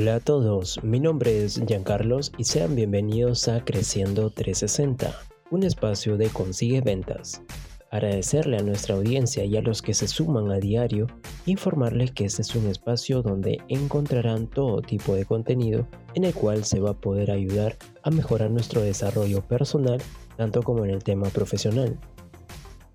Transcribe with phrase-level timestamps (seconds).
[0.00, 5.12] Hola a todos, mi nombre es Giancarlos y sean bienvenidos a Creciendo 360,
[5.50, 7.42] un espacio de Consigue Ventas.
[7.90, 11.08] Agradecerle a nuestra audiencia y a los que se suman a diario,
[11.46, 16.64] informarles que este es un espacio donde encontrarán todo tipo de contenido en el cual
[16.64, 20.00] se va a poder ayudar a mejorar nuestro desarrollo personal,
[20.36, 21.98] tanto como en el tema profesional.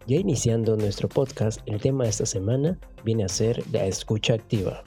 [0.07, 4.85] Ya iniciando nuestro podcast, el tema de esta semana viene a ser la escucha activa.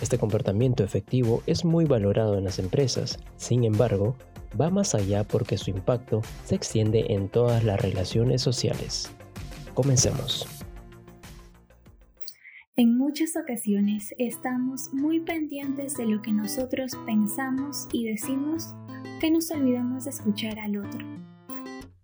[0.00, 4.16] Este comportamiento efectivo es muy valorado en las empresas, sin embargo,
[4.60, 9.10] va más allá porque su impacto se extiende en todas las relaciones sociales.
[9.74, 10.46] Comencemos.
[12.74, 18.74] En muchas ocasiones estamos muy pendientes de lo que nosotros pensamos y decimos
[19.20, 21.06] que nos olvidamos de escuchar al otro.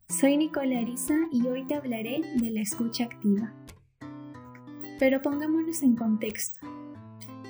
[0.08, 3.54] Soy Nicola Arisa y hoy te hablaré de la escucha activa.
[4.98, 6.77] Pero pongámonos en contexto.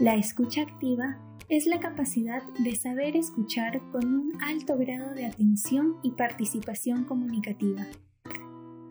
[0.00, 1.18] La escucha activa
[1.48, 7.84] es la capacidad de saber escuchar con un alto grado de atención y participación comunicativa.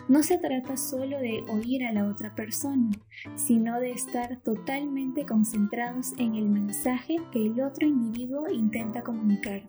[0.09, 2.91] No se trata solo de oír a la otra persona,
[3.35, 9.63] sino de estar totalmente concentrados en el mensaje que el otro individuo intenta comunicar.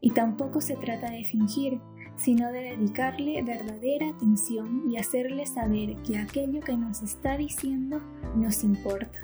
[0.00, 1.82] Y tampoco se trata de fingir,
[2.16, 8.00] sino de dedicarle verdadera atención y hacerle saber que aquello que nos está diciendo
[8.36, 9.20] nos importa.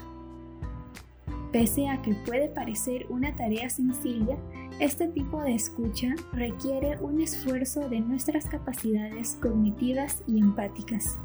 [1.54, 4.36] Pese a que puede parecer una tarea sencilla,
[4.80, 11.16] este tipo de escucha requiere un esfuerzo de nuestras capacidades cognitivas y empáticas.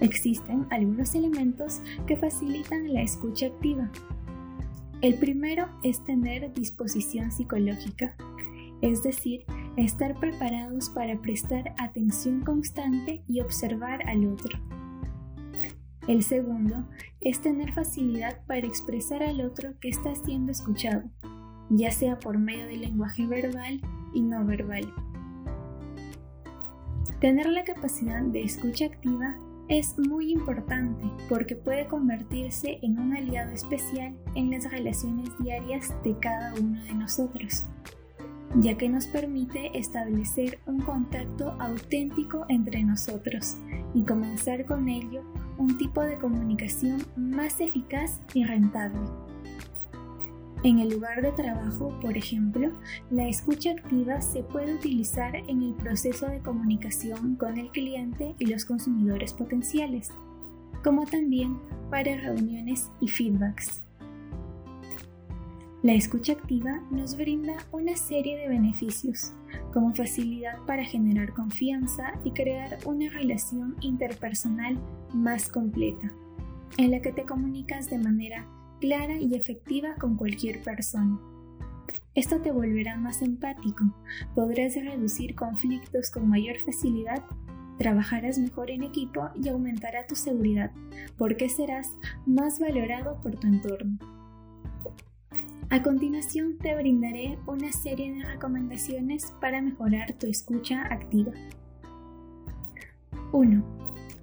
[0.00, 3.90] Existen algunos elementos que facilitan la escucha activa.
[5.02, 8.16] El primero es tener disposición psicológica,
[8.80, 9.44] es decir,
[9.76, 14.58] estar preparados para prestar atención constante y observar al otro.
[16.08, 16.88] El segundo
[17.20, 21.02] es tener facilidad para expresar al otro que está siendo escuchado,
[21.68, 23.82] ya sea por medio del lenguaje verbal
[24.14, 24.90] y no verbal.
[27.20, 29.36] Tener la capacidad de escucha activa
[29.68, 36.18] es muy importante porque puede convertirse en un aliado especial en las relaciones diarias de
[36.18, 37.66] cada uno de nosotros,
[38.56, 43.58] ya que nos permite establecer un contacto auténtico entre nosotros
[43.94, 45.22] y comenzar con ello
[45.58, 49.00] un tipo de comunicación más eficaz y rentable.
[50.64, 52.72] En el lugar de trabajo, por ejemplo,
[53.10, 58.46] la escucha activa se puede utilizar en el proceso de comunicación con el cliente y
[58.46, 60.10] los consumidores potenciales,
[60.82, 61.58] como también
[61.90, 63.87] para reuniones y feedbacks.
[65.80, 69.32] La escucha activa nos brinda una serie de beneficios,
[69.72, 74.76] como facilidad para generar confianza y crear una relación interpersonal
[75.14, 76.12] más completa,
[76.78, 78.44] en la que te comunicas de manera
[78.80, 81.20] clara y efectiva con cualquier persona.
[82.16, 83.84] Esto te volverá más empático,
[84.34, 87.22] podrás reducir conflictos con mayor facilidad,
[87.78, 90.72] trabajarás mejor en equipo y aumentará tu seguridad,
[91.16, 91.96] porque serás
[92.26, 94.17] más valorado por tu entorno.
[95.70, 101.32] A continuación te brindaré una serie de recomendaciones para mejorar tu escucha activa.
[103.32, 103.62] 1.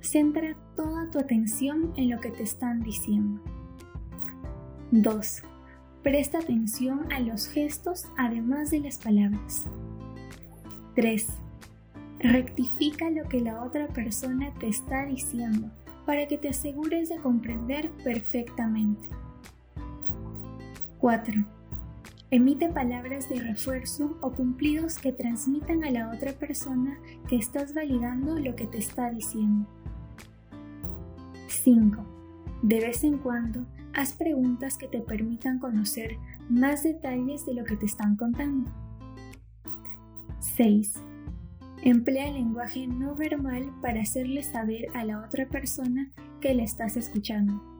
[0.01, 3.43] Centra toda tu atención en lo que te están diciendo.
[4.89, 5.43] 2.
[6.01, 9.65] Presta atención a los gestos además de las palabras.
[10.95, 11.27] 3.
[12.21, 15.69] Rectifica lo que la otra persona te está diciendo
[16.07, 19.07] para que te asegures de comprender perfectamente.
[21.05, 21.45] 4.
[22.31, 26.97] Emite palabras de refuerzo o cumplidos que transmitan a la otra persona
[27.29, 29.67] que estás validando lo que te está diciendo.
[31.47, 32.03] 5.
[32.63, 36.17] De vez en cuando, haz preguntas que te permitan conocer
[36.49, 38.71] más detalles de lo que te están contando.
[40.39, 40.95] 6.
[41.83, 46.09] Emplea lenguaje no verbal para hacerle saber a la otra persona
[46.41, 47.74] que le estás escuchando.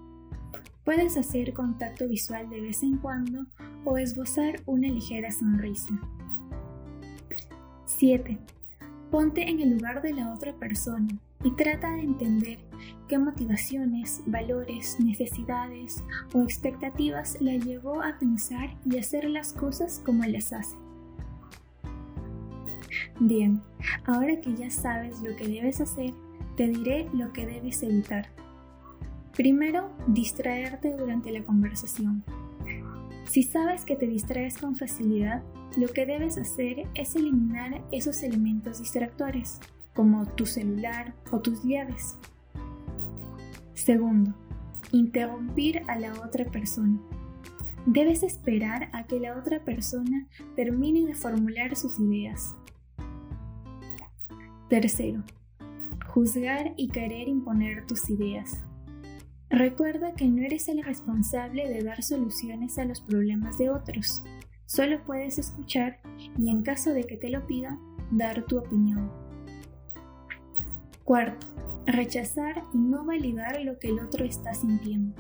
[0.86, 3.48] Puedes hacer contacto visual de vez en cuando
[3.86, 6.00] o esbozar una ligera sonrisa.
[7.86, 8.38] 7.
[9.10, 11.08] Ponte en el lugar de la otra persona
[11.44, 12.60] y trata de entender
[13.08, 16.04] qué motivaciones, valores, necesidades
[16.34, 20.76] o expectativas la llevó a pensar y hacer las cosas como las hace.
[23.20, 23.60] Bien,
[24.06, 26.14] ahora que ya sabes lo que debes hacer,
[26.56, 28.28] te diré lo que debes evitar.
[29.36, 32.24] Primero, distraerte durante la conversación.
[33.26, 35.44] Si sabes que te distraes con facilidad,
[35.76, 39.60] lo que debes hacer es eliminar esos elementos distractores,
[39.94, 42.18] como tu celular o tus llaves.
[43.74, 44.34] Segundo,
[44.94, 46.98] interrumpir a la otra persona.
[47.86, 52.56] Debes esperar a que la otra persona termine de formular sus ideas.
[54.70, 55.24] Tercero,
[56.08, 58.64] juzgar y querer imponer tus ideas.
[59.50, 64.24] Recuerda que no eres el responsable de dar soluciones a los problemas de otros.
[64.66, 66.00] Solo puedes escuchar
[66.38, 67.80] y en caso de que te lo pidan,
[68.12, 69.12] dar tu opinión.
[71.04, 71.46] Cuarto,
[71.86, 75.16] rechazar y no validar lo que el otro está sintiendo.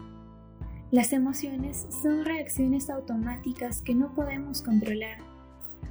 [0.91, 5.17] Las emociones son reacciones automáticas que no podemos controlar,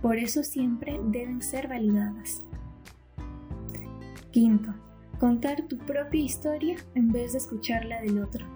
[0.02, 2.42] por eso siempre deben ser validadas.
[4.32, 4.74] Quinto,
[5.18, 8.46] contar tu propia historia en vez de escuchar la del otro.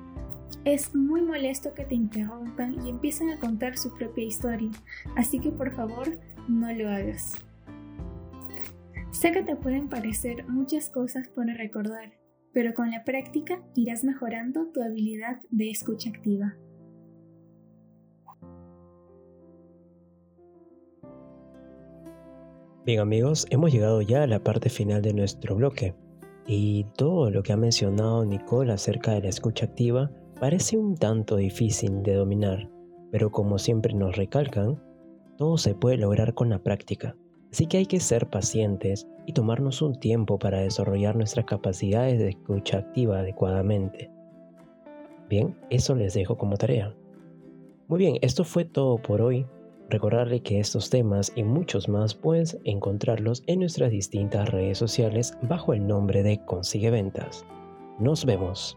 [0.64, 4.70] Es muy molesto que te interrumpan y empiecen a contar su propia historia,
[5.16, 6.18] así que por favor
[6.48, 7.34] no lo hagas.
[9.10, 12.12] Sé que te pueden parecer muchas cosas por recordar,
[12.52, 16.56] pero con la práctica irás mejorando tu habilidad de escucha activa.
[22.84, 25.94] Bien amigos, hemos llegado ya a la parte final de nuestro bloque
[26.50, 30.10] y todo lo que ha mencionado Nicole acerca de la escucha activa
[30.40, 32.70] parece un tanto difícil de dominar,
[33.12, 34.82] pero como siempre nos recalcan,
[35.36, 37.14] todo se puede lograr con la práctica.
[37.52, 42.30] Así que hay que ser pacientes y tomarnos un tiempo para desarrollar nuestras capacidades de
[42.30, 44.10] escucha activa adecuadamente.
[45.28, 46.94] Bien, eso les dejo como tarea.
[47.88, 49.46] Muy bien, esto fue todo por hoy.
[49.90, 55.72] Recordarle que estos temas y muchos más puedes encontrarlos en nuestras distintas redes sociales bajo
[55.72, 57.46] el nombre de Consigue Ventas.
[57.98, 58.76] Nos vemos.